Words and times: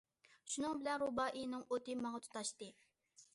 شۇنىڭ 0.53 0.79
بىلەن 0.79 0.97
رۇبائىينىڭ 1.03 1.61
ئوتى 1.67 1.97
ماڭا 2.01 2.23
تۇتاشتى. 2.25 2.71